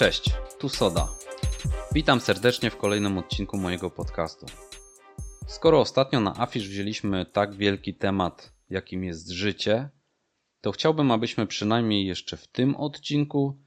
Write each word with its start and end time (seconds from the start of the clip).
Cześć, 0.00 0.30
tu 0.58 0.68
Soda. 0.68 1.08
Witam 1.94 2.20
serdecznie 2.20 2.70
w 2.70 2.76
kolejnym 2.76 3.18
odcinku 3.18 3.56
mojego 3.56 3.90
podcastu. 3.90 4.46
Skoro 5.46 5.80
ostatnio 5.80 6.20
na 6.20 6.36
afisz 6.36 6.68
wzięliśmy 6.68 7.26
tak 7.26 7.54
wielki 7.54 7.94
temat, 7.94 8.52
jakim 8.70 9.04
jest 9.04 9.30
życie, 9.30 9.88
to 10.60 10.72
chciałbym, 10.72 11.10
abyśmy 11.10 11.46
przynajmniej 11.46 12.06
jeszcze 12.06 12.36
w 12.36 12.46
tym 12.46 12.76
odcinku 12.76 13.58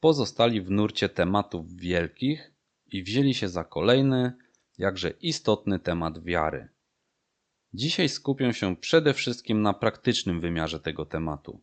pozostali 0.00 0.60
w 0.60 0.70
nurcie 0.70 1.08
tematów 1.08 1.74
wielkich 1.74 2.52
i 2.86 3.02
wzięli 3.02 3.34
się 3.34 3.48
za 3.48 3.64
kolejny, 3.64 4.32
jakże 4.78 5.10
istotny 5.10 5.78
temat 5.78 6.24
wiary. 6.24 6.68
Dzisiaj 7.74 8.08
skupię 8.08 8.52
się 8.52 8.76
przede 8.76 9.14
wszystkim 9.14 9.62
na 9.62 9.72
praktycznym 9.72 10.40
wymiarze 10.40 10.80
tego 10.80 11.06
tematu, 11.06 11.60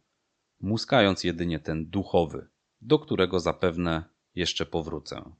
muskając 0.61 1.23
jedynie 1.23 1.59
ten 1.59 1.89
duchowy, 1.89 2.47
do 2.81 2.99
którego 2.99 3.39
zapewne 3.39 4.18
jeszcze 4.35 4.65
powrócę. 4.65 5.35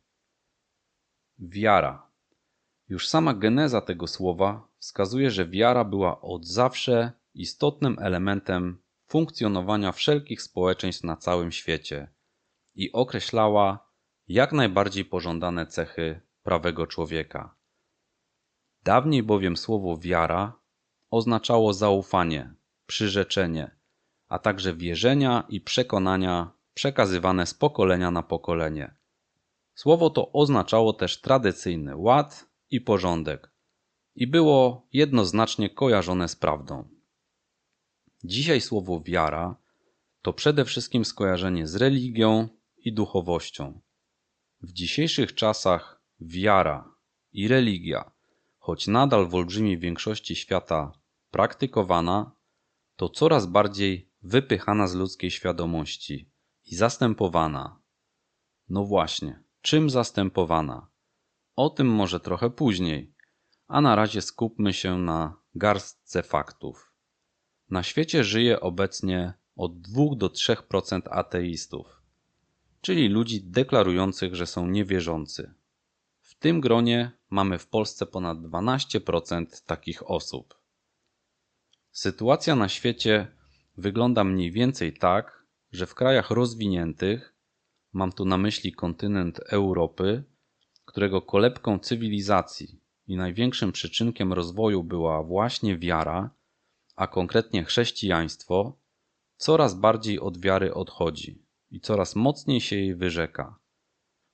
Wiara. 1.39 2.09
Już 2.89 3.07
sama 3.07 3.34
geneza 3.34 3.81
tego 3.81 4.07
słowa 4.07 4.67
wskazuje, 4.77 5.31
że 5.31 5.47
wiara 5.47 5.85
była 5.85 6.21
od 6.21 6.45
zawsze 6.45 7.11
istotnym 7.33 7.97
elementem 7.99 8.81
funkcjonowania 9.05 9.91
wszelkich 9.91 10.41
społeczeństw 10.41 11.03
na 11.03 11.16
całym 11.16 11.52
świecie 11.52 12.13
i 12.75 12.91
określała 12.91 13.89
jak 14.27 14.52
najbardziej 14.52 15.05
pożądane 15.05 15.67
cechy 15.67 16.21
prawego 16.44 16.88
człowieka. 16.88 17.55
Dawniej 18.83 19.23
bowiem 19.23 19.58
słowo 19.58 19.97
wiara 19.97 20.59
oznaczało 21.09 21.73
zaufanie, 21.73 22.53
przyrzeczenie, 22.85 23.80
a 24.27 24.39
także 24.39 24.73
wierzenia 24.73 25.44
i 25.49 25.61
przekonania 25.61 26.52
przekazywane 26.79 27.45
z 27.45 27.53
pokolenia 27.53 28.11
na 28.11 28.23
pokolenie. 28.23 28.95
Słowo 29.75 30.09
to 30.09 30.31
oznaczało 30.31 30.94
też 30.94 31.21
tradycyjny 31.21 31.95
ład 31.95 32.45
i 32.71 32.81
porządek 32.81 33.52
i 34.16 34.27
było 34.27 34.88
jednoznacznie 34.94 35.69
kojarzone 35.69 36.27
z 36.27 36.36
prawdą. 36.36 36.89
Dzisiaj 38.23 38.61
słowo 38.61 39.02
wiara 39.05 39.55
to 40.21 40.33
przede 40.33 40.66
wszystkim 40.66 41.05
skojarzenie 41.05 41.67
z 41.67 41.75
religią 41.75 42.47
i 42.77 42.93
duchowością. 42.93 43.81
W 44.61 44.71
dzisiejszych 44.71 45.36
czasach 45.36 46.02
wiara 46.19 46.95
i 47.31 47.47
religia, 47.47 48.11
choć 48.58 48.88
nadal 48.88 49.27
w 49.27 49.36
olbrzymiej 49.36 49.77
większości 49.77 50.36
świata 50.36 50.91
praktykowana, 51.31 52.31
to 52.95 53.09
coraz 53.09 53.45
bardziej 53.45 54.11
wypychana 54.21 54.88
z 54.88 54.95
ludzkiej 54.95 55.31
świadomości 55.31 56.28
i 56.70 56.75
zastępowana. 56.75 57.80
No 58.70 58.86
właśnie, 58.86 59.44
czym 59.62 59.89
zastępowana? 59.89 60.88
O 61.56 61.70
tym 61.70 61.88
może 61.88 62.20
trochę 62.20 62.50
później, 62.50 63.14
a 63.67 63.81
na 63.81 63.95
razie 63.95 64.22
skupmy 64.22 64.73
się 64.73 64.98
na 64.98 65.36
garstce 65.56 66.23
faktów. 66.23 66.94
Na 67.70 67.84
świecie 67.84 68.23
żyje 68.23 68.59
obecnie 68.59 69.34
od 69.56 69.81
2 69.81 70.03
do 70.16 70.28
3% 70.28 71.02
ateistów, 71.11 72.02
czyli 72.81 73.08
ludzi 73.08 73.42
deklarujących, 73.44 74.36
że 74.36 74.48
są 74.48 74.67
niewierzący. 74.67 75.54
W 76.22 76.36
tym 76.36 76.61
gronie 76.61 77.11
mamy 77.30 77.59
w 77.59 77.67
Polsce 77.67 78.06
ponad 78.06 78.38
12% 78.38 79.66
takich 79.66 80.09
osób. 80.11 80.59
Sytuacja 81.92 82.56
na 82.56 82.70
świecie 82.70 83.28
wygląda 83.78 84.23
mniej 84.23 84.52
więcej 84.52 84.94
tak, 84.94 85.39
że 85.72 85.86
w 85.86 85.95
krajach 85.95 86.31
rozwiniętych, 86.31 87.36
mam 87.94 88.12
tu 88.12 88.25
na 88.25 88.38
myśli 88.38 88.72
kontynent 88.72 89.39
Europy, 89.39 90.23
którego 90.86 91.21
kolebką 91.21 91.80
cywilizacji 91.80 92.82
i 93.08 93.16
największym 93.16 93.71
przyczynkiem 93.71 94.33
rozwoju 94.33 94.83
była 94.83 95.23
właśnie 95.23 95.77
wiara, 95.77 96.30
a 96.95 97.08
konkretnie 97.08 97.64
chrześcijaństwo, 97.64 98.77
coraz 99.38 99.76
bardziej 99.76 100.20
od 100.20 100.42
wiary 100.42 100.73
odchodzi 100.73 101.45
i 101.72 101.82
coraz 101.82 102.16
mocniej 102.16 102.61
się 102.61 102.76
jej 102.76 102.95
wyrzeka. 102.95 103.60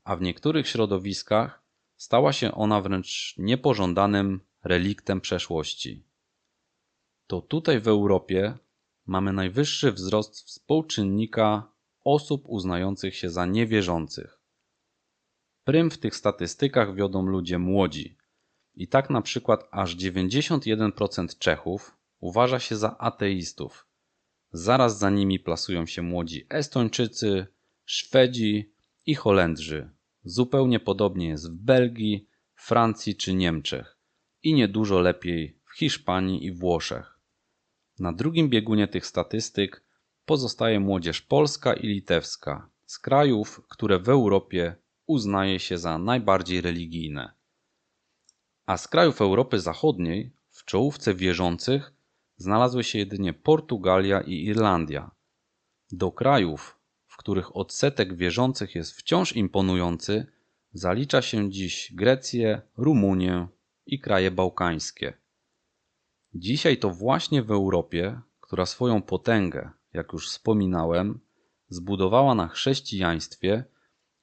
A 0.03 0.15
w 0.15 0.21
niektórych 0.21 0.67
środowiskach 0.67 1.63
stała 1.97 2.33
się 2.33 2.51
ona 2.51 2.81
wręcz 2.81 3.35
niepożądanym 3.37 4.39
reliktem 4.63 5.21
przeszłości 5.21 6.05
to 7.27 7.41
tutaj 7.41 7.79
w 7.79 7.87
Europie 7.87 8.57
mamy 9.05 9.33
najwyższy 9.33 9.91
wzrost 9.91 10.41
współczynnika 10.41 11.71
osób 12.03 12.43
uznających 12.47 13.15
się 13.15 13.29
za 13.29 13.45
niewierzących. 13.45 14.39
Prym 15.63 15.91
w 15.91 15.97
tych 15.97 16.15
statystykach 16.15 16.95
wiodą 16.95 17.25
ludzie 17.25 17.59
młodzi. 17.59 18.17
I 18.73 18.87
tak 18.87 19.09
na 19.09 19.21
przykład 19.21 19.67
aż 19.71 19.95
91% 19.95 21.37
Czechów 21.37 21.97
uważa 22.19 22.59
się 22.59 22.75
za 22.75 22.97
ateistów. 22.97 23.87
Zaraz 24.51 24.99
za 24.99 25.09
nimi 25.09 25.39
plasują 25.39 25.85
się 25.85 26.01
młodzi 26.01 26.45
Estończycy, 26.49 27.47
Szwedzi 27.85 28.73
i 29.05 29.15
Holendrzy. 29.15 29.89
Zupełnie 30.23 30.79
podobnie 30.79 31.27
jest 31.27 31.51
w 31.51 31.55
Belgii, 31.55 32.27
Francji 32.55 33.15
czy 33.15 33.33
Niemczech 33.33 33.97
i 34.43 34.53
niedużo 34.53 34.99
lepiej 34.99 35.59
w 35.65 35.77
Hiszpanii 35.77 36.45
i 36.45 36.51
Włoszech. 36.51 37.14
Na 37.99 38.13
drugim 38.13 38.49
biegunie 38.49 38.87
tych 38.87 39.05
statystyk 39.05 39.83
pozostaje 40.25 40.79
młodzież 40.79 41.21
polska 41.21 41.73
i 41.73 41.87
litewska 41.87 42.69
z 42.85 42.99
krajów, 42.99 43.61
które 43.69 43.99
w 43.99 44.09
Europie 44.09 44.75
uznaje 45.07 45.59
się 45.59 45.77
za 45.77 45.97
najbardziej 45.97 46.61
religijne. 46.61 47.33
A 48.65 48.77
z 48.77 48.87
krajów 48.87 49.21
Europy 49.21 49.59
Zachodniej 49.59 50.31
w 50.49 50.65
czołówce 50.65 51.13
wierzących 51.13 51.93
znalazły 52.37 52.83
się 52.83 52.99
jedynie 52.99 53.33
Portugalia 53.33 54.21
i 54.21 54.45
Irlandia. 54.45 55.11
Do 55.91 56.11
krajów, 56.11 56.79
w 57.07 57.17
których 57.17 57.55
odsetek 57.55 58.15
wierzących 58.15 58.75
jest 58.75 58.91
wciąż 58.91 59.35
imponujący, 59.35 60.25
zalicza 60.73 61.21
się 61.21 61.51
dziś 61.51 61.93
Grecję, 61.93 62.61
Rumunię 62.77 63.47
i 63.85 63.99
kraje 63.99 64.31
bałkańskie. 64.31 65.13
Dzisiaj 66.37 66.77
to 66.77 66.89
właśnie 66.89 67.43
w 67.43 67.51
Europie, 67.51 68.21
która 68.41 68.65
swoją 68.65 69.01
potęgę, 69.01 69.71
jak 69.93 70.13
już 70.13 70.29
wspominałem, 70.29 71.19
zbudowała 71.69 72.35
na 72.35 72.47
chrześcijaństwie, 72.47 73.63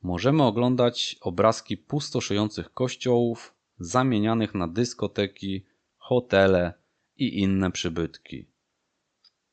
możemy 0.03 0.43
oglądać 0.43 1.17
obrazki 1.21 1.77
pustoszejących 1.77 2.73
kościołów 2.75 3.55
zamienianych 3.79 4.55
na 4.55 4.69
dyskoteki, 4.69 5.65
hotele 5.97 6.75
i 7.17 7.41
inne 7.41 7.71
przybytki. 7.71 8.47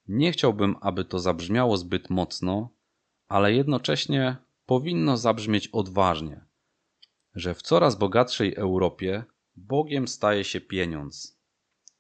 Nie 0.08 0.32
chciałbym, 0.32 0.76
aby 0.82 1.06
to 1.06 1.20
zabrzmiało 1.20 1.78
zbyt 1.78 2.10
mocno, 2.10 2.70
ale 3.28 3.54
jednocześnie 3.54 4.38
powinno 4.66 5.18
zabrzmieć 5.18 5.68
odważnie, 5.68 6.46
że 7.36 7.54
w 7.54 7.62
coraz 7.62 7.96
bogatszej 7.96 8.56
Europie 8.56 9.24
Bogiem 9.56 10.08
staje 10.08 10.44
się 10.44 10.62
pieniądz, 10.62 11.39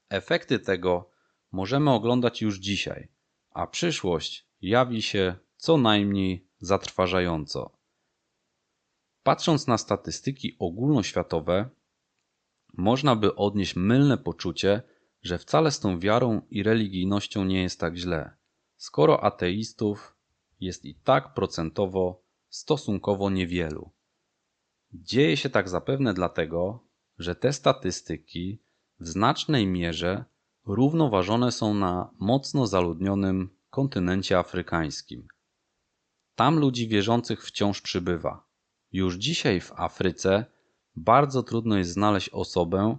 Efekty 0.09 0.59
tego 0.59 1.09
możemy 1.51 1.91
oglądać 1.91 2.41
już 2.41 2.59
dzisiaj, 2.59 3.07
a 3.51 3.67
przyszłość 3.67 4.45
jawi 4.61 5.01
się 5.01 5.35
co 5.57 5.77
najmniej 5.77 6.47
zatrważająco. 6.59 7.77
Patrząc 9.23 9.67
na 9.67 9.77
statystyki 9.77 10.55
ogólnoświatowe, 10.59 11.69
można 12.73 13.15
by 13.15 13.35
odnieść 13.35 13.75
mylne 13.75 14.17
poczucie, 14.17 14.81
że 15.21 15.37
wcale 15.37 15.71
z 15.71 15.79
tą 15.79 15.99
wiarą 15.99 16.41
i 16.49 16.63
religijnością 16.63 17.43
nie 17.43 17.61
jest 17.61 17.79
tak 17.79 17.95
źle, 17.95 18.31
skoro 18.77 19.23
ateistów 19.23 20.15
jest 20.59 20.85
i 20.85 20.95
tak 20.95 21.33
procentowo 21.33 22.21
stosunkowo 22.49 23.29
niewielu. 23.29 23.91
Dzieje 24.93 25.37
się 25.37 25.49
tak 25.49 25.69
zapewne 25.69 26.13
dlatego, 26.13 26.83
że 27.17 27.35
te 27.35 27.53
statystyki 27.53 28.59
w 28.99 29.07
znacznej 29.07 29.67
mierze 29.67 30.25
równoważone 30.65 31.51
są 31.51 31.73
na 31.73 32.09
mocno 32.19 32.67
zaludnionym 32.67 33.49
kontynencie 33.69 34.37
afrykańskim. 34.37 35.27
Tam 36.35 36.59
ludzi 36.59 36.87
wierzących 36.87 37.43
wciąż 37.45 37.81
przybywa. 37.81 38.47
Już 38.91 39.15
dzisiaj 39.15 39.61
w 39.61 39.71
Afryce 39.71 40.45
bardzo 40.95 41.43
trudno 41.43 41.77
jest 41.77 41.91
znaleźć 41.91 42.29
osobę, 42.29 42.97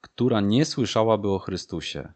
która 0.00 0.40
nie 0.40 0.64
słyszałaby 0.64 1.28
o 1.28 1.38
Chrystusie, 1.38 2.12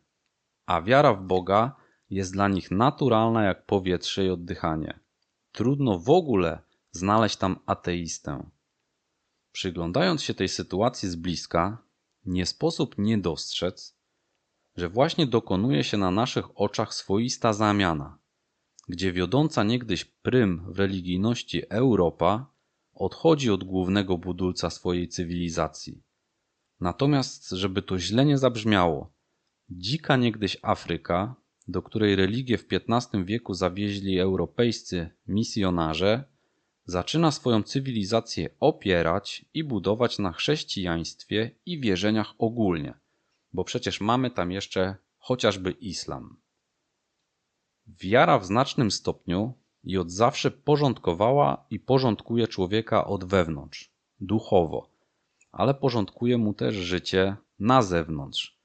a 0.67 0.83
wiara 0.83 1.15
w 1.15 1.23
Boga 1.23 1.77
jest 2.11 2.33
dla 2.33 2.49
nich 2.49 2.71
naturalna 2.71 3.45
jak 3.45 3.67
powietrze 3.67 4.25
i 4.25 4.31
oddychanie. 4.31 5.01
Trudno 5.53 5.99
w 5.99 6.11
ogóle 6.11 6.59
znaleźć 6.91 7.37
tam 7.37 7.59
ateistę. 7.67 8.51
Przyglądając 9.53 10.23
się 10.23 10.35
tej 10.35 10.49
sytuacji 10.49 11.09
z 11.09 11.17
bliska, 11.17 11.79
nie 12.27 12.47
sposób 12.47 12.95
nie 12.99 13.19
dostrzec, 13.19 13.97
że 14.77 14.89
właśnie 14.89 15.27
dokonuje 15.27 15.85
się 15.85 15.97
na 15.97 16.11
naszych 16.11 16.61
oczach 16.61 16.95
swoista 16.95 17.53
zamiana, 17.53 18.19
gdzie 18.89 19.13
wiodąca 19.13 19.65
niegdyś 19.65 20.05
prym 20.05 20.73
w 20.73 20.79
religijności 20.79 21.63
Europa 21.69 22.55
odchodzi 22.95 23.51
od 23.51 23.65
głównego 23.65 24.19
budulca 24.19 24.71
swojej 24.71 25.09
cywilizacji. 25.09 26.03
Natomiast, 26.81 27.51
żeby 27.51 27.83
to 27.83 27.99
źle 27.99 28.25
nie 28.25 28.39
zabrzmiało, 28.39 29.13
dzika 29.71 30.17
niegdyś 30.17 30.57
Afryka, 30.63 31.35
do 31.69 31.83
której 31.83 32.17
religię 32.17 32.59
w 32.59 32.67
XV 32.71 33.25
wieku 33.25 33.55
zawieźli 33.55 34.19
europejscy 34.19 35.11
misjonarze, 35.27 36.34
zaczyna 36.85 37.31
swoją 37.31 37.63
cywilizację 37.63 38.51
opierać 38.61 39.45
i 39.55 39.65
budować 39.65 40.19
na 40.19 40.33
chrześcijaństwie 40.33 41.51
i 41.67 41.81
wierzeniach 41.81 42.35
ogólnie, 42.39 42.95
bo 43.53 43.65
przecież 43.65 44.01
mamy 44.01 44.31
tam 44.31 44.53
jeszcze 44.53 44.97
chociażby 45.19 45.71
islam. 45.71 46.37
Wiara 47.87 48.39
w 48.39 48.47
znacznym 48.47 48.91
stopniu 48.91 49.55
i 49.85 49.99
od 49.99 50.11
zawsze 50.11 50.51
porządkowała 50.51 51.67
i 51.71 51.81
porządkuje 51.81 52.49
człowieka 52.49 53.07
od 53.07 53.25
wewnątrz, 53.25 53.91
duchowo, 54.21 54.91
ale 55.53 55.75
porządkuje 55.75 56.39
mu 56.39 56.55
też 56.55 56.75
życie 56.75 57.37
na 57.59 57.83
zewnątrz. 57.83 58.59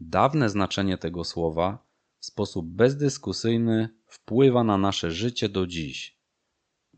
Dawne 0.00 0.50
znaczenie 0.50 0.98
tego 0.98 1.24
słowa 1.24 1.86
w 2.18 2.26
sposób 2.26 2.66
bezdyskusyjny 2.66 3.88
wpływa 4.06 4.64
na 4.64 4.78
nasze 4.78 5.10
życie 5.10 5.48
do 5.48 5.66
dziś. 5.66 6.17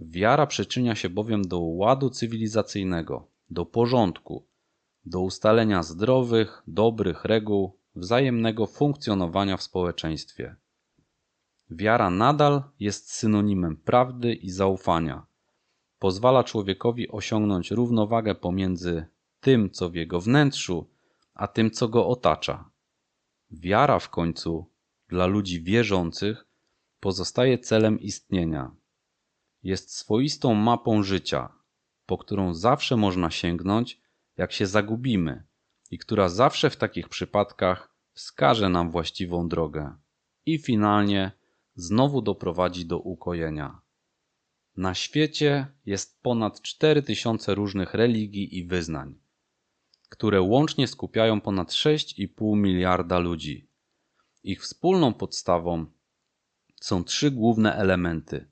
Wiara 0.01 0.47
przyczynia 0.47 0.95
się 0.95 1.09
bowiem 1.09 1.43
do 1.43 1.61
ładu 1.61 2.11
cywilizacyjnego, 2.11 3.27
do 3.51 3.67
porządku, 3.67 4.47
do 5.05 5.21
ustalenia 5.21 5.83
zdrowych, 5.83 6.63
dobrych 6.67 7.25
reguł, 7.25 7.79
wzajemnego 7.95 8.67
funkcjonowania 8.67 9.57
w 9.57 9.63
społeczeństwie. 9.63 10.57
Wiara 11.71 12.11
nadal 12.11 12.63
jest 12.81 13.13
synonimem 13.13 13.77
prawdy 13.77 14.35
i 14.35 14.51
zaufania. 14.51 15.27
Pozwala 15.99 16.45
człowiekowi 16.45 17.09
osiągnąć 17.09 17.71
równowagę 17.71 18.35
pomiędzy 18.35 19.07
tym, 19.41 19.71
co 19.71 19.91
w 19.91 19.95
jego 19.95 20.21
wnętrzu, 20.21 20.87
a 21.35 21.49
tym, 21.49 21.71
co 21.71 21.89
go 21.89 22.07
otacza. 22.07 22.71
Wiara 23.51 23.99
w 23.99 24.11
końcu 24.11 24.67
dla 25.09 25.27
ludzi 25.27 25.63
wierzących 25.63 26.47
pozostaje 27.01 27.59
celem 27.59 28.01
istnienia. 28.01 28.80
Jest 29.63 29.95
swoistą 29.95 30.55
mapą 30.55 31.03
życia, 31.03 31.53
po 32.07 32.19
którą 32.19 32.55
zawsze 32.55 32.97
można 32.97 33.31
sięgnąć, 33.31 34.01
jak 34.37 34.53
się 34.53 34.67
zagubimy, 34.67 35.47
i 35.91 35.99
która 35.99 36.29
zawsze 36.29 36.71
w 36.71 36.77
takich 36.77 37.09
przypadkach 37.09 37.95
wskaże 38.13 38.69
nam 38.69 38.91
właściwą 38.91 39.49
drogę 39.49 39.97
i 40.47 40.59
finalnie 40.59 41.33
znowu 41.75 42.23
doprowadzi 42.23 42.87
do 42.87 42.99
ukojenia. 42.99 43.81
Na 44.77 44.95
świecie 44.95 45.67
jest 45.87 46.23
ponad 46.23 46.63
4000 46.63 47.55
różnych 47.55 47.95
religii 47.95 48.59
i 48.59 48.65
wyznań, 48.67 49.19
które 50.09 50.43
łącznie 50.43 50.87
skupiają 50.87 51.41
ponad 51.41 51.71
6,5 51.71 52.57
miliarda 52.57 53.19
ludzi. 53.19 53.71
Ich 54.43 54.63
wspólną 54.63 55.15
podstawą 55.15 55.87
są 56.81 57.05
trzy 57.05 57.31
główne 57.31 57.75
elementy: 57.75 58.51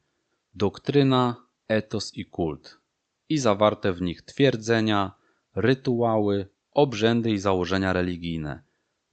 doktryna, 0.58 1.36
etos 1.68 2.16
i 2.16 2.24
kult, 2.26 2.78
i 3.28 3.38
zawarte 3.38 3.92
w 3.92 4.02
nich 4.02 4.22
twierdzenia, 4.22 5.12
rytuały, 5.54 6.48
obrzędy 6.70 7.30
i 7.30 7.38
założenia 7.38 7.92
religijne, 7.92 8.62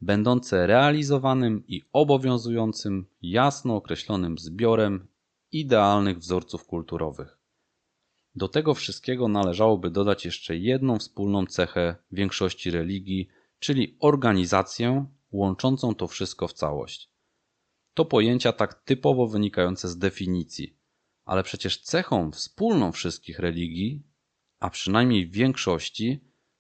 będące 0.02 0.68
realizowanym 0.68 1.64
i 1.68 1.82
obowiązującym 1.94 3.06
jasno 3.22 3.76
określonym 3.76 4.38
zbiorem 4.38 5.08
idealnych 5.52 6.18
wzorców 6.20 6.66
kulturowych. 6.66 7.38
Do 8.36 8.48
tego 8.48 8.74
wszystkiego 8.74 9.28
należałoby 9.28 9.90
dodać 9.90 10.26
jeszcze 10.26 10.58
jedną 10.58 11.00
wspólną 11.00 11.46
cechę 11.46 11.96
większości 12.12 12.72
religii, 12.72 13.28
czyli 13.60 13.98
organizację 14.00 15.06
łączącą 15.32 15.96
to 15.96 16.08
wszystko 16.08 16.48
w 16.48 16.54
całość. 16.54 17.10
To 17.94 18.06
pojęcia 18.06 18.52
tak 18.52 18.74
typowo 18.74 19.28
wynikające 19.28 19.88
z 19.88 19.98
definicji, 19.98 20.85
ale 21.26 21.44
przecież 21.44 21.82
cechą 21.82 22.32
wspólną 22.32 22.92
wszystkich 22.92 23.40
religii, 23.40 24.04
a 24.60 24.70
przynajmniej 24.70 25.30
większości, 25.30 26.20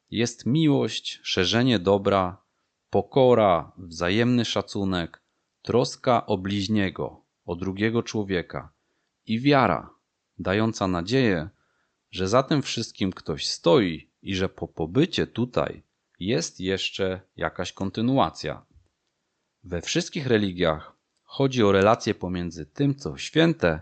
jest 0.09 0.45
miłość, 0.45 1.19
szerzenie 1.23 1.79
dobra, 1.79 2.45
pokora, 2.89 3.71
wzajemny 3.77 4.45
szacunek, 4.45 5.21
troska 5.62 6.25
o 6.25 6.38
bliźniego, 6.38 7.25
o 7.45 7.56
drugiego 7.56 8.03
człowieka 8.03 8.73
i 9.25 9.39
wiara, 9.39 9.89
dająca 10.38 10.88
nadzieję, 10.88 11.50
że 12.12 12.27
za 12.27 12.44
tym 12.44 12.62
wszystkim 12.62 13.12
ktoś 13.12 13.47
stoi 13.47 14.09
i 14.21 14.35
że 14.35 14.50
po 14.50 14.67
pobycie 14.67 15.27
tutaj 15.27 15.83
jest 16.19 16.59
jeszcze 16.59 17.21
jakaś 17.35 17.73
kontynuacja. 17.73 18.65
We 19.63 19.81
wszystkich 19.81 20.27
religiach 20.27 20.95
chodzi 21.23 21.63
o 21.63 21.71
relacje 21.71 22.15
pomiędzy 22.15 22.65
tym, 22.65 22.95
co 22.95 23.17
święte, 23.17 23.81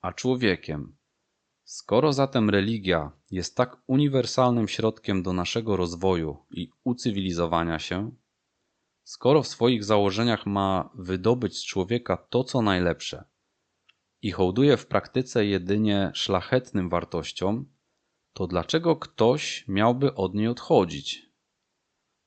a 0.00 0.12
człowiekiem. 0.12 0.96
Skoro 1.64 2.12
zatem 2.12 2.50
religia 2.50 3.12
jest 3.30 3.56
tak 3.56 3.76
uniwersalnym 3.86 4.68
środkiem 4.68 5.22
do 5.22 5.32
naszego 5.32 5.76
rozwoju 5.76 6.36
i 6.50 6.70
ucywilizowania 6.84 7.78
się, 7.78 8.10
skoro 9.04 9.42
w 9.42 9.48
swoich 9.48 9.84
założeniach 9.84 10.46
ma 10.46 10.90
wydobyć 10.94 11.58
z 11.58 11.64
człowieka 11.64 12.16
to, 12.16 12.44
co 12.44 12.62
najlepsze 12.62 13.24
i 14.22 14.30
hołduje 14.30 14.76
w 14.76 14.86
praktyce 14.86 15.46
jedynie 15.46 16.10
szlachetnym 16.14 16.88
wartościom, 16.88 17.66
to 18.32 18.46
dlaczego 18.46 18.96
ktoś 18.96 19.64
miałby 19.68 20.14
od 20.14 20.34
niej 20.34 20.48
odchodzić? 20.48 21.32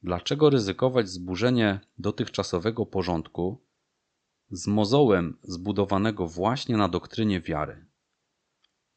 Dlaczego 0.03 0.49
ryzykować 0.49 1.09
zburzenie 1.09 1.79
dotychczasowego 1.97 2.85
porządku 2.85 3.65
z 4.51 4.67
mozołem 4.67 5.37
zbudowanego 5.43 6.27
właśnie 6.27 6.77
na 6.77 6.89
doktrynie 6.89 7.41
wiary? 7.41 7.85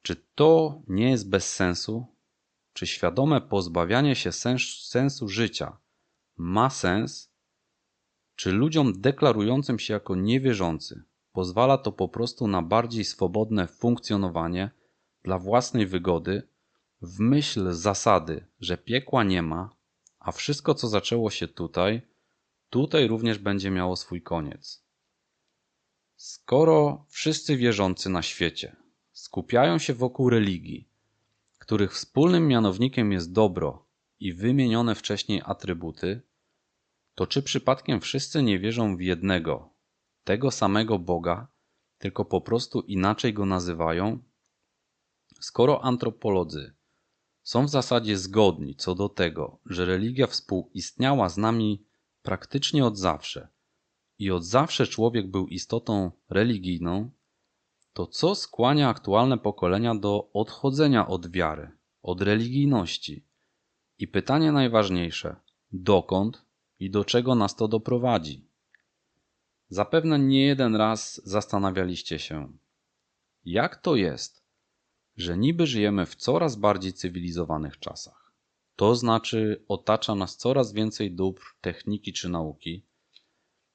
Czy 0.03 0.17
to 0.35 0.83
nie 0.89 1.11
jest 1.11 1.29
bez 1.29 1.55
sensu? 1.55 2.07
Czy 2.73 2.87
świadome 2.87 3.41
pozbawianie 3.41 4.17
się 4.17 4.33
sens 4.33 4.63
sensu 4.89 5.29
życia 5.29 5.77
ma 6.37 6.71
sens, 6.71 7.33
czy 8.37 8.53
ludziom 8.53 9.01
deklarującym 9.01 9.79
się 9.79 9.95
jako 9.95 10.17
niewierzący 10.17 11.05
pozwala 11.35 11.79
to 11.79 11.93
po 11.93 12.09
prostu 12.09 12.49
na 12.49 12.63
bardziej 12.63 13.05
swobodne 13.05 13.67
funkcjonowanie 13.67 14.71
dla 15.23 15.39
własnej 15.39 15.87
wygody 15.87 16.49
w 17.03 17.21
myśl 17.21 17.73
zasady, 17.73 18.47
że 18.61 18.79
piekła 18.79 19.25
nie 19.25 19.43
ma, 19.43 19.71
a 20.19 20.33
wszystko 20.33 20.75
co 20.75 20.89
zaczęło 20.89 21.31
się 21.31 21.49
tutaj, 21.49 22.03
tutaj 22.71 23.09
również 23.09 23.39
będzie 23.39 23.71
miało 23.71 23.97
swój 23.97 24.23
koniec. 24.23 24.84
Skoro 26.27 27.07
wszyscy 27.09 27.57
wierzący 27.57 28.11
na 28.11 28.23
świecie 28.23 28.77
skupiają 29.13 29.79
się 29.79 29.95
wokół 29.95 30.31
religii, 30.31 30.89
których 31.59 31.93
wspólnym 31.93 32.49
mianownikiem 32.49 33.13
jest 33.13 33.33
dobro 33.33 33.87
i 34.21 34.33
wymienione 34.33 34.95
wcześniej 34.95 35.43
atrybuty, 35.45 36.23
to 37.15 37.27
czy 37.27 37.43
przypadkiem 37.43 38.01
wszyscy 38.01 38.43
nie 38.43 38.59
wierzą 38.59 38.97
w 38.97 39.01
jednego, 39.01 39.71
tego 40.25 40.51
samego 40.51 40.99
Boga, 40.99 41.49
tylko 41.99 42.25
po 42.25 42.41
prostu 42.41 42.81
inaczej 42.81 43.35
go 43.35 43.47
nazywają? 43.47 44.19
Skoro 45.41 45.85
antropolodzy 45.85 46.75
są 47.43 47.67
w 47.67 47.71
zasadzie 47.71 48.19
zgodni 48.19 48.77
co 48.77 48.95
do 48.95 49.09
tego, 49.09 49.59
że 49.67 49.87
religia 49.87 50.27
współistniała 50.27 51.29
z 51.29 51.37
nami 51.37 51.85
praktycznie 52.23 52.87
od 52.87 52.99
zawsze 52.99 53.54
i 54.25 54.31
od 54.31 54.45
zawsze 54.45 54.87
człowiek 54.87 55.31
był 55.31 55.47
istotą 55.47 56.11
religijną, 56.31 57.11
to 57.93 58.07
co 58.07 58.35
skłania 58.35 58.89
aktualne 58.89 59.39
pokolenia 59.39 59.95
do 59.95 60.31
odchodzenia 60.33 61.09
od 61.09 61.31
wiary, 61.31 61.71
od 62.03 62.23
religijności? 62.23 63.27
I 63.99 64.09
pytanie 64.09 64.53
najważniejsze: 64.53 65.37
dokąd 65.73 66.45
i 66.79 66.91
do 66.91 67.05
czego 67.05 67.35
nas 67.35 67.57
to 67.57 67.69
doprowadzi. 67.69 68.49
Zapewne 69.69 70.19
nie 70.19 70.47
jeden 70.47 70.77
raz 70.77 71.21
zastanawialiście 71.25 72.19
się, 72.19 72.53
jak 73.45 73.77
to 73.77 73.97
jest, 73.97 74.45
że 75.17 75.39
niby 75.39 75.67
żyjemy 75.67 76.07
w 76.07 76.15
coraz 76.15 76.57
bardziej 76.57 76.93
cywilizowanych 76.93 77.79
czasach. 77.79 78.33
To 78.77 78.97
znaczy, 78.97 79.65
otacza 79.69 80.15
nas 80.15 80.37
coraz 80.37 80.73
więcej 80.73 81.15
dóbr 81.15 81.43
techniki 81.61 82.13
czy 82.13 82.29
nauki. 82.29 82.87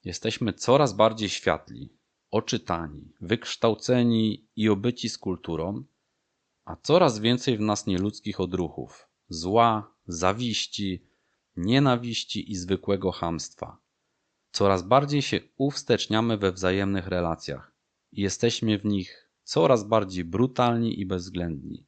Jesteśmy 0.09 0.53
coraz 0.53 0.93
bardziej 0.93 1.29
światli, 1.29 1.93
oczytani, 2.31 3.13
wykształceni 3.21 4.47
i 4.55 4.69
obyci 4.69 5.09
z 5.09 5.17
kulturą, 5.17 5.83
a 6.65 6.75
coraz 6.75 7.19
więcej 7.19 7.57
w 7.57 7.61
nas 7.61 7.87
nieludzkich 7.87 8.39
odruchów, 8.39 9.07
zła, 9.27 9.95
zawiści, 10.07 11.03
nienawiści 11.55 12.51
i 12.51 12.55
zwykłego 12.55 13.11
hamstwa. 13.11 13.77
Coraz 14.51 14.83
bardziej 14.83 15.21
się 15.21 15.39
uwsteczniamy 15.57 16.37
we 16.37 16.51
wzajemnych 16.51 17.07
relacjach 17.07 17.75
i 18.11 18.21
jesteśmy 18.21 18.79
w 18.79 18.85
nich 18.85 19.31
coraz 19.43 19.83
bardziej 19.83 20.25
brutalni 20.25 20.99
i 20.99 21.05
bezwzględni. 21.05 21.85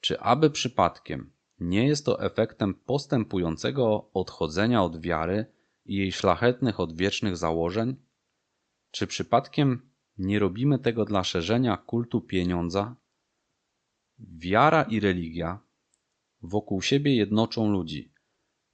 Czy 0.00 0.20
aby 0.20 0.50
przypadkiem 0.50 1.32
nie 1.60 1.86
jest 1.86 2.04
to 2.04 2.22
efektem 2.22 2.74
postępującego 2.74 4.10
odchodzenia 4.14 4.82
od 4.82 5.00
wiary 5.00 5.46
i 5.84 5.94
jej 5.96 6.12
szlachetnych 6.12 6.80
odwiecznych 6.80 7.36
założeń? 7.36 7.96
Czy 8.90 9.06
przypadkiem 9.06 9.90
nie 10.18 10.38
robimy 10.38 10.78
tego 10.78 11.04
dla 11.04 11.24
szerzenia 11.24 11.76
kultu 11.76 12.20
pieniądza? 12.20 12.96
Wiara 14.18 14.82
i 14.82 15.00
religia 15.00 15.60
wokół 16.42 16.82
siebie 16.82 17.16
jednoczą 17.16 17.70
ludzi. 17.70 18.12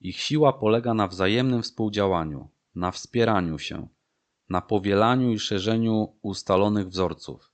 Ich 0.00 0.20
siła 0.20 0.52
polega 0.52 0.94
na 0.94 1.08
wzajemnym 1.08 1.62
współdziałaniu, 1.62 2.50
na 2.74 2.90
wspieraniu 2.90 3.58
się, 3.58 3.88
na 4.48 4.60
powielaniu 4.60 5.32
i 5.32 5.38
szerzeniu 5.38 6.18
ustalonych 6.22 6.88
wzorców. 6.88 7.52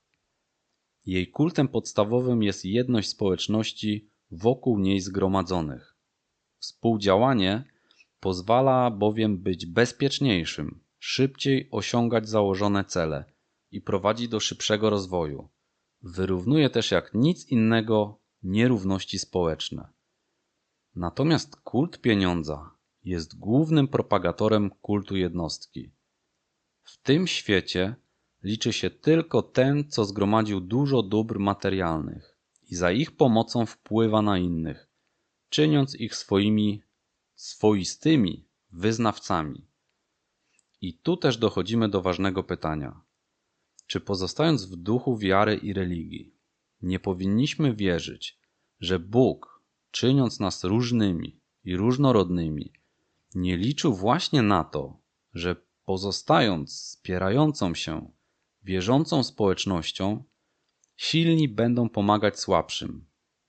Jej 1.05 1.31
kultem 1.31 1.67
podstawowym 1.67 2.43
jest 2.43 2.65
jedność 2.65 3.09
społeczności 3.09 4.09
wokół 4.31 4.79
niej 4.79 4.99
zgromadzonych. 4.99 5.95
Współdziałanie 6.57 7.63
pozwala 8.19 8.91
bowiem 8.91 9.37
być 9.37 9.65
bezpieczniejszym, 9.65 10.79
szybciej 10.99 11.67
osiągać 11.71 12.29
założone 12.29 12.85
cele 12.85 13.25
i 13.71 13.81
prowadzi 13.81 14.29
do 14.29 14.39
szybszego 14.39 14.89
rozwoju. 14.89 15.49
Wyrównuje 16.01 16.69
też 16.69 16.91
jak 16.91 17.13
nic 17.13 17.47
innego 17.47 18.19
nierówności 18.43 19.19
społeczne. 19.19 19.87
Natomiast 20.95 21.55
kult 21.55 22.01
pieniądza 22.01 22.71
jest 23.03 23.39
głównym 23.39 23.87
propagatorem 23.87 24.69
kultu 24.81 25.15
jednostki. 25.15 25.91
W 26.83 26.97
tym 26.97 27.27
świecie 27.27 27.95
liczy 28.43 28.73
się 28.73 28.89
tylko 28.89 29.41
ten, 29.41 29.89
co 29.89 30.05
zgromadził 30.05 30.61
dużo 30.61 31.03
dóbr 31.03 31.39
materialnych 31.39 32.37
i 32.69 32.75
za 32.75 32.91
ich 32.91 33.11
pomocą 33.11 33.65
wpływa 33.65 34.21
na 34.21 34.37
innych, 34.37 34.87
czyniąc 35.49 35.95
ich 35.95 36.15
swoimi 36.15 36.81
swoistymi 37.35 38.47
wyznawcami. 38.71 39.67
I 40.81 40.93
tu 40.93 41.17
też 41.17 41.37
dochodzimy 41.37 41.89
do 41.89 42.01
ważnego 42.01 42.43
pytania. 42.43 43.01
Czy 43.87 43.99
pozostając 43.99 44.65
w 44.65 44.75
duchu 44.75 45.17
wiary 45.17 45.55
i 45.55 45.73
religii, 45.73 46.35
nie 46.81 46.99
powinniśmy 46.99 47.75
wierzyć, 47.75 48.39
że 48.79 48.99
Bóg, 48.99 49.63
czyniąc 49.91 50.39
nas 50.39 50.63
różnymi 50.63 51.39
i 51.63 51.77
różnorodnymi, 51.77 52.73
nie 53.35 53.57
liczył 53.57 53.93
właśnie 53.93 54.41
na 54.41 54.63
to, 54.63 54.99
że 55.33 55.55
pozostając 55.85 56.71
wspierającą 56.71 57.75
się, 57.75 58.11
wierzącą 58.63 59.23
społecznością, 59.23 60.23
silni 60.95 61.49
będą 61.49 61.89
pomagać 61.89 62.39
słabszym. 62.39 63.05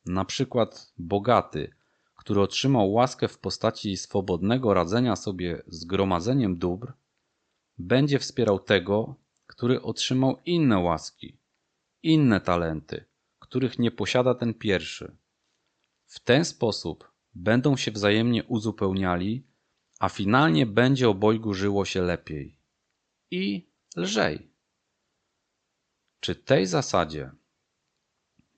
Na 0.07 0.25
przykład 0.25 0.93
bogaty, 0.99 1.75
który 2.26 2.40
otrzymał 2.40 2.92
łaskę 2.92 3.28
w 3.28 3.38
postaci 3.38 3.97
swobodnego 3.97 4.75
radzenia 4.75 5.16
sobie 5.16 5.62
z 5.66 5.85
gromadzeniem 5.85 6.59
dóbr, 6.59 6.92
będzie 7.78 8.18
wspierał 8.18 8.59
tego, 8.59 9.14
który 9.47 9.83
otrzymał 9.83 10.40
inne 10.47 10.78
łaski, 10.78 11.38
inne 12.02 12.40
talenty, 12.40 13.04
których 13.38 13.78
nie 13.78 13.90
posiada 13.90 14.35
ten 14.35 14.54
pierwszy. 14.54 15.16
W 16.06 16.21
ten 16.21 16.45
sposób 16.45 17.12
będą 17.35 17.76
się 17.76 17.90
wzajemnie 17.90 18.45
uzupełniali, 18.45 19.47
a 19.99 20.09
finalnie 20.09 20.66
będzie 20.66 21.09
obojgu 21.09 21.54
żyło 21.54 21.85
się 21.85 22.02
lepiej 22.02 22.59
i 23.30 23.71
lżej. 23.97 24.50
Czy 26.21 26.35
tej 26.35 26.66
zasadzie 26.66 27.30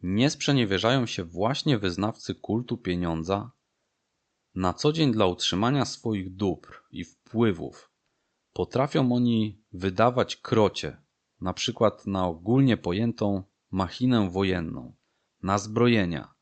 nie 0.02 0.30
sprzeniewierzają 0.30 1.06
się 1.06 1.24
właśnie 1.24 1.78
wyznawcy 1.78 2.34
kultu 2.34 2.76
pieniądza? 2.76 3.57
Na 4.58 4.72
co 4.72 4.92
dzień 4.92 5.12
dla 5.12 5.26
utrzymania 5.26 5.84
swoich 5.84 6.34
dóbr 6.34 6.82
i 6.90 7.04
wpływów 7.04 7.90
potrafią 8.52 9.12
oni 9.12 9.62
wydawać 9.72 10.36
krocie, 10.36 10.96
na 11.40 11.52
przykład 11.52 12.06
na 12.06 12.26
ogólnie 12.26 12.76
pojętą 12.76 13.42
machinę 13.70 14.30
wojenną, 14.30 14.94
na 15.42 15.58
zbrojenia. 15.58 16.34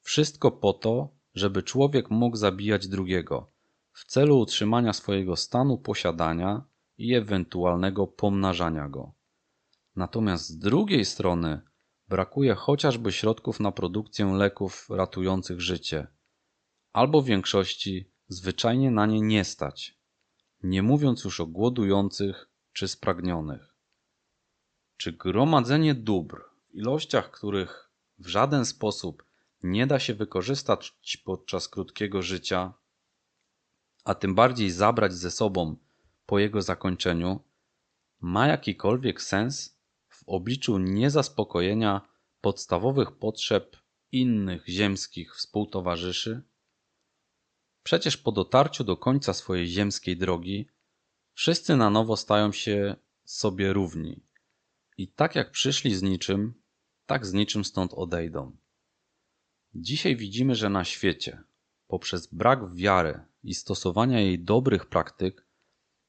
Wszystko 0.00 0.50
po 0.52 0.72
to, 0.72 1.08
żeby 1.34 1.62
człowiek 1.62 2.10
mógł 2.10 2.36
zabijać 2.36 2.88
drugiego 2.88 3.52
w 3.92 4.04
celu 4.04 4.38
utrzymania 4.38 4.92
swojego 4.92 5.36
stanu 5.36 5.78
posiadania 5.78 6.64
i 6.98 7.14
ewentualnego 7.14 8.06
pomnażania 8.06 8.88
go. 8.88 9.12
Natomiast 9.96 10.48
z 10.48 10.58
drugiej 10.58 11.04
strony 11.04 11.60
brakuje 12.08 12.54
chociażby 12.54 13.12
środków 13.12 13.60
na 13.60 13.72
produkcję 13.72 14.26
leków 14.26 14.86
ratujących 14.90 15.60
życie, 15.60 16.06
albo 16.94 17.22
większości 17.22 18.10
zwyczajnie 18.28 18.90
na 18.90 19.06
nie 19.06 19.20
nie 19.20 19.44
stać, 19.44 19.98
nie 20.62 20.82
mówiąc 20.82 21.24
już 21.24 21.40
o 21.40 21.46
głodujących 21.46 22.48
czy 22.72 22.88
spragnionych. 22.88 23.74
Czy 24.96 25.12
gromadzenie 25.12 25.94
dóbr 25.94 26.44
w 26.68 26.74
ilościach, 26.74 27.30
których 27.30 27.90
w 28.18 28.26
żaden 28.26 28.64
sposób 28.66 29.24
nie 29.62 29.86
da 29.86 29.98
się 29.98 30.14
wykorzystać 30.14 30.98
podczas 31.24 31.68
krótkiego 31.68 32.22
życia, 32.22 32.74
a 34.04 34.14
tym 34.14 34.34
bardziej 34.34 34.70
zabrać 34.70 35.14
ze 35.14 35.30
sobą 35.30 35.76
po 36.26 36.38
jego 36.38 36.62
zakończeniu, 36.62 37.40
ma 38.20 38.46
jakikolwiek 38.46 39.22
sens 39.22 39.78
w 40.08 40.22
obliczu 40.26 40.78
niezaspokojenia 40.78 42.08
podstawowych 42.40 43.12
potrzeb 43.12 43.76
innych 44.12 44.68
ziemskich 44.68 45.36
współtowarzyszy? 45.36 46.42
Przecież 47.84 48.16
po 48.16 48.32
dotarciu 48.32 48.84
do 48.84 48.96
końca 48.96 49.32
swojej 49.32 49.66
ziemskiej 49.66 50.16
drogi 50.16 50.68
wszyscy 51.32 51.76
na 51.76 51.90
nowo 51.90 52.16
stają 52.16 52.52
się 52.52 52.96
sobie 53.24 53.72
równi 53.72 54.22
i 54.98 55.08
tak 55.08 55.34
jak 55.34 55.50
przyszli 55.50 55.94
z 55.94 56.02
niczym, 56.02 56.54
tak 57.06 57.26
z 57.26 57.32
niczym 57.32 57.64
stąd 57.64 57.94
odejdą. 57.94 58.56
Dzisiaj 59.74 60.16
widzimy, 60.16 60.54
że 60.54 60.68
na 60.68 60.84
świecie, 60.84 61.42
poprzez 61.86 62.26
brak 62.26 62.74
wiary 62.74 63.20
i 63.42 63.54
stosowania 63.54 64.20
jej 64.20 64.44
dobrych 64.44 64.86
praktyk, 64.86 65.46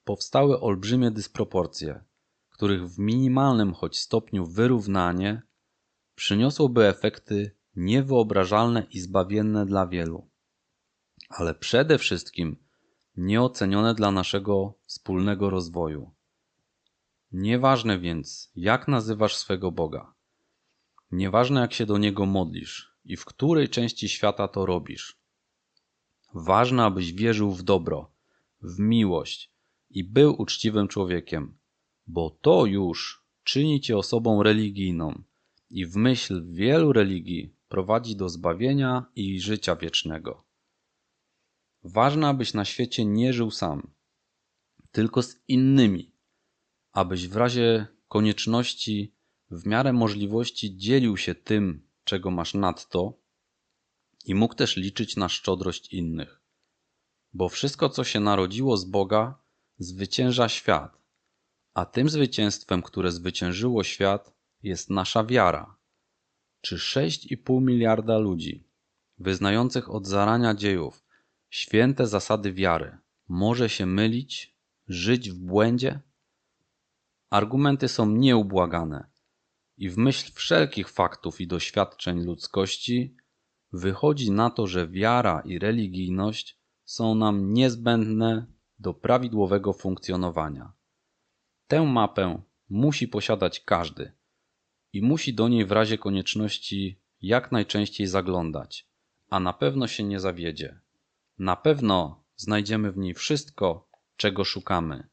powstały 0.03 0.59
olbrzymie 0.59 1.11
dysproporcje, 1.11 2.03
których 2.49 2.89
w 2.89 2.99
minimalnym 2.99 3.73
choć 3.73 3.99
stopniu 3.99 4.45
wyrównanie 4.45 5.41
przyniosłoby 6.15 6.87
efekty 6.87 7.55
niewyobrażalne 7.75 8.87
i 8.89 8.99
zbawienne 8.99 9.65
dla 9.65 9.87
wielu, 9.87 10.29
ale 11.37 11.55
przede 11.55 11.97
wszystkim 11.97 12.57
nieocenione 13.17 13.95
dla 13.95 14.11
naszego 14.11 14.73
wspólnego 14.85 15.49
rozwoju. 15.49 16.11
Nieważne 17.31 17.99
więc, 17.99 18.51
jak 18.55 18.87
nazywasz 18.87 19.35
swego 19.35 19.71
Boga, 19.71 20.13
nieważne 21.11 21.61
jak 21.61 21.73
się 21.73 21.85
do 21.85 21.97
Niego 21.97 22.25
modlisz 22.25 22.91
i 23.05 23.17
w 23.17 23.25
której 23.25 23.69
części 23.69 24.09
świata 24.09 24.47
to 24.47 24.65
robisz. 24.65 25.17
Ważne, 26.33 26.83
abyś 26.83 27.13
wierzył 27.13 27.51
w 27.51 27.63
dobro, 27.63 28.11
w 28.61 28.79
miłość 28.79 29.51
i 29.89 30.03
był 30.03 30.41
uczciwym 30.41 30.87
człowiekiem, 30.87 31.57
bo 32.07 32.29
to 32.41 32.65
już 32.65 33.25
czyni 33.43 33.81
cię 33.81 33.97
osobą 33.97 34.43
religijną 34.43 35.23
i 35.69 35.85
w 35.85 35.95
myśl 35.95 36.53
wielu 36.53 36.93
religii 36.93 37.55
prowadzi 37.67 38.15
do 38.15 38.29
zbawienia 38.29 39.05
i 39.15 39.39
życia 39.39 39.75
wiecznego. 39.75 40.44
Ważne, 41.87 42.27
abyś 42.27 42.53
na 42.53 42.65
świecie 42.65 43.05
nie 43.05 43.33
żył 43.33 43.51
sam, 43.51 43.93
tylko 44.91 45.21
z 45.21 45.35
innymi, 45.47 46.15
abyś 46.91 47.27
w 47.27 47.35
razie 47.35 47.87
konieczności 48.07 49.15
w 49.51 49.65
miarę 49.65 49.93
możliwości 49.93 50.77
dzielił 50.77 51.17
się 51.17 51.35
tym, 51.35 51.87
czego 52.03 52.31
masz 52.31 52.53
nadto 52.53 53.19
i 54.25 54.35
mógł 54.35 54.55
też 54.55 54.77
liczyć 54.77 55.15
na 55.15 55.29
szczodrość 55.29 55.93
innych. 55.93 56.41
Bo 57.33 57.49
wszystko, 57.49 57.89
co 57.89 58.03
się 58.03 58.19
narodziło 58.19 58.77
z 58.77 58.85
Boga, 58.85 59.43
zwycięża 59.77 60.49
świat, 60.49 61.01
a 61.73 61.85
tym 61.85 62.09
zwycięstwem, 62.09 62.81
które 62.81 63.11
zwyciężyło 63.11 63.83
świat, 63.83 64.33
jest 64.63 64.89
nasza 64.89 65.23
wiara. 65.23 65.77
Czy 66.61 66.75
6,5 66.75 67.61
miliarda 67.61 68.17
ludzi, 68.17 68.67
wyznających 69.17 69.89
od 69.89 70.07
zarania 70.07 70.53
dziejów 70.53 71.04
święte 71.49 72.07
zasady 72.07 72.53
wiary, 72.53 72.97
może 73.27 73.69
się 73.69 73.85
mylić, 73.85 74.57
żyć 74.87 75.31
w 75.31 75.39
błędzie? 75.39 75.99
Argumenty 77.29 77.87
są 77.87 78.09
nieubłagane 78.09 79.09
i 79.77 79.89
w 79.89 79.97
myśl 79.97 80.31
wszelkich 80.33 80.89
faktów 80.89 81.41
i 81.41 81.47
doświadczeń 81.47 82.23
ludzkości 82.23 83.17
wychodzi 83.73 84.31
na 84.31 84.49
to, 84.49 84.67
że 84.67 84.87
wiara 84.87 85.41
i 85.45 85.59
religijność 85.59 86.59
są 86.83 87.15
nam 87.15 87.53
niezbędne 87.53 88.45
do 88.79 88.93
prawidłowego 88.93 89.73
funkcjonowania. 89.73 90.73
Tę 91.67 91.83
mapę 91.83 92.41
musi 92.69 93.07
posiadać 93.07 93.59
każdy 93.59 94.11
i 94.93 95.01
musi 95.01 95.33
do 95.33 95.47
niej 95.47 95.65
w 95.65 95.71
razie 95.71 95.97
konieczności 95.97 97.01
jak 97.21 97.51
najczęściej 97.51 98.07
zaglądać, 98.07 98.89
a 99.29 99.39
na 99.39 99.53
pewno 99.53 99.87
się 99.87 100.03
nie 100.03 100.19
zawiedzie. 100.19 100.79
Na 101.39 101.55
pewno 101.55 102.23
znajdziemy 102.35 102.91
w 102.91 102.97
niej 102.97 103.13
wszystko, 103.13 103.89
czego 104.15 104.43
szukamy. 104.43 105.07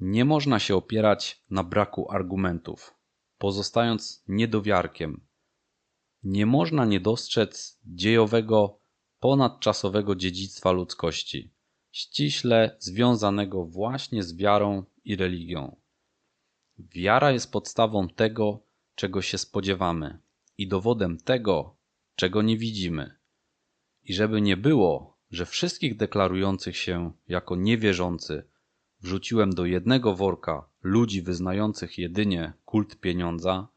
Nie 0.00 0.24
można 0.24 0.58
się 0.58 0.76
opierać 0.76 1.44
na 1.50 1.64
braku 1.64 2.12
argumentów, 2.12 2.94
pozostając 3.38 4.24
niedowiarkiem. 4.28 5.26
Nie 6.22 6.46
można 6.46 6.84
nie 6.84 7.00
dostrzec 7.00 7.80
dziejowego, 7.86 8.78
ponadczasowego 9.18 10.16
dziedzictwa 10.16 10.72
ludzkości, 10.72 11.52
ściśle 11.90 12.76
związanego 12.78 13.64
właśnie 13.64 14.22
z 14.22 14.36
wiarą 14.36 14.84
i 15.04 15.16
religią. 15.16 15.76
Wiara 16.78 17.32
jest 17.32 17.52
podstawą 17.52 18.08
tego, 18.08 18.62
czego 18.94 19.22
się 19.22 19.38
spodziewamy 19.38 20.18
i 20.58 20.68
dowodem 20.68 21.18
tego, 21.18 21.76
czego 22.14 22.42
nie 22.42 22.56
widzimy. 22.56 23.19
I 24.04 24.14
żeby 24.14 24.40
nie 24.40 24.56
było, 24.56 25.16
że 25.30 25.46
wszystkich 25.46 25.96
deklarujących 25.96 26.76
się 26.76 27.12
jako 27.28 27.56
niewierzący 27.56 28.42
wrzuciłem 29.00 29.50
do 29.50 29.66
jednego 29.66 30.14
worka 30.14 30.68
ludzi 30.82 31.22
wyznających 31.22 31.98
jedynie 31.98 32.52
kult 32.64 33.00
pieniądza, 33.00 33.68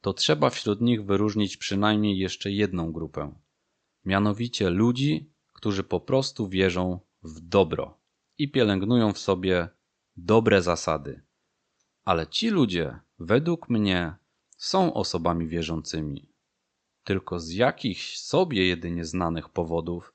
to 0.00 0.12
trzeba 0.12 0.50
wśród 0.50 0.80
nich 0.80 1.04
wyróżnić 1.04 1.56
przynajmniej 1.56 2.18
jeszcze 2.18 2.50
jedną 2.50 2.92
grupę. 2.92 3.34
Mianowicie 4.04 4.70
ludzi, 4.70 5.30
którzy 5.52 5.84
po 5.84 6.00
prostu 6.00 6.48
wierzą 6.48 7.00
w 7.22 7.40
dobro 7.40 7.98
i 8.38 8.50
pielęgnują 8.50 9.12
w 9.12 9.18
sobie 9.18 9.68
dobre 10.16 10.62
zasady. 10.62 11.22
Ale 12.04 12.26
ci 12.26 12.50
ludzie, 12.50 12.98
według 13.18 13.68
mnie, 13.68 14.14
są 14.56 14.94
osobami 14.94 15.46
wierzącymi. 15.46 16.28
Tylko 17.06 17.40
z 17.40 17.52
jakichś 17.52 18.18
sobie 18.18 18.66
jedynie 18.66 19.04
znanych 19.04 19.48
powodów 19.48 20.14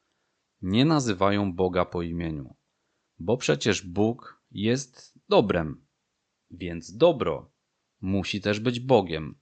nie 0.61 0.85
nazywają 0.85 1.53
Boga 1.53 1.85
po 1.85 2.01
imieniu. 2.01 2.55
Bo 3.19 3.37
przecież 3.37 3.87
Bóg 3.87 4.41
jest 4.51 5.19
dobrem, 5.29 5.85
więc 6.49 6.97
dobro 6.97 7.51
musi 8.01 8.41
też 8.41 8.59
być 8.59 8.79
Bogiem. 8.79 9.35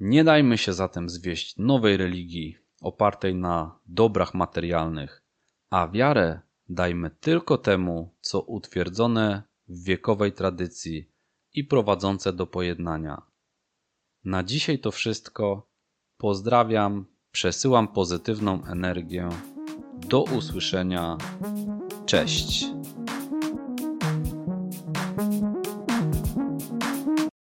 Nie 0.00 0.24
dajmy 0.24 0.58
się 0.58 0.72
zatem 0.72 1.08
zwieść 1.08 1.56
nowej 1.56 1.96
religii 1.96 2.56
opartej 2.80 3.34
na 3.34 3.78
dobrach 3.86 4.34
materialnych, 4.34 5.22
a 5.70 5.88
wiarę 5.88 6.40
dajmy 6.68 7.10
tylko 7.10 7.58
temu, 7.58 8.14
co 8.20 8.40
utwierdzone 8.40 9.42
w 9.68 9.84
wiekowej 9.84 10.32
tradycji 10.32 11.10
i 11.52 11.64
prowadzące 11.64 12.32
do 12.32 12.46
pojednania. 12.46 13.35
Na 14.26 14.42
dzisiaj 14.42 14.78
to 14.78 14.90
wszystko. 14.90 15.68
Pozdrawiam, 16.16 17.06
przesyłam 17.32 17.88
pozytywną 17.88 18.64
energię. 18.64 19.28
Do 20.08 20.22
usłyszenia. 20.22 21.16
Cześć. 22.06 22.75